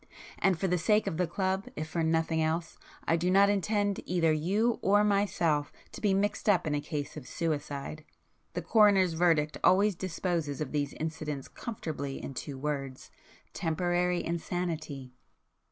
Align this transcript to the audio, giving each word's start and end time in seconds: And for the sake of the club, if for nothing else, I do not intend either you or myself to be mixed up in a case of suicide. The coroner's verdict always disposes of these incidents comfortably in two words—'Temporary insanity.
And 0.39 0.57
for 0.59 0.67
the 0.67 0.79
sake 0.79 1.05
of 1.05 1.17
the 1.17 1.27
club, 1.27 1.67
if 1.75 1.89
for 1.89 2.01
nothing 2.01 2.41
else, 2.41 2.79
I 3.05 3.15
do 3.15 3.29
not 3.29 3.51
intend 3.51 4.01
either 4.07 4.33
you 4.33 4.79
or 4.81 5.03
myself 5.03 5.71
to 5.91 6.01
be 6.01 6.11
mixed 6.15 6.49
up 6.49 6.65
in 6.65 6.73
a 6.73 6.81
case 6.81 7.15
of 7.15 7.27
suicide. 7.27 8.03
The 8.53 8.63
coroner's 8.63 9.13
verdict 9.13 9.59
always 9.63 9.93
disposes 9.93 10.59
of 10.59 10.71
these 10.71 10.93
incidents 10.93 11.47
comfortably 11.47 12.19
in 12.19 12.33
two 12.33 12.57
words—'Temporary 12.57 14.25
insanity. 14.25 15.13